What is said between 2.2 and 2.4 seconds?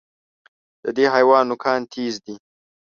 دي.